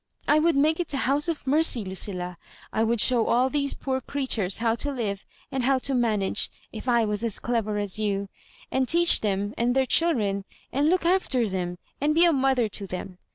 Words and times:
"I 0.27 0.39
would 0.39 0.55
make 0.55 0.79
it 0.79 0.95
a 0.95 1.05
House 1.05 1.27
of 1.29 1.45
Mercy, 1.45 1.83
Lucilla 1.85 2.39
I 2.73 2.79
I 2.79 2.83
would 2.83 2.99
show 2.99 3.27
all 3.27 3.49
these 3.49 3.75
poor 3.75 4.01
creatures 4.01 4.57
how 4.57 4.73
to 4.77 4.91
live 4.91 5.27
and 5.51 5.61
how 5.61 5.77
to 5.77 5.93
manage, 5.93 6.49
if 6.73 6.89
I 6.89 7.05
was 7.05 7.23
as 7.23 7.37
clever 7.37 7.77
as 7.77 7.99
you; 7.99 8.27
and 8.71 8.87
teach 8.87 9.21
them 9.21 9.53
and 9.59 9.75
their 9.75 9.85
children, 9.85 10.43
and 10.73 10.89
look 10.89 11.05
after 11.05 11.47
them, 11.47 11.77
and 12.01 12.15
be 12.15 12.25
a 12.25 12.33
mother 12.33 12.67
to 12.67 12.87
them 12.87 13.19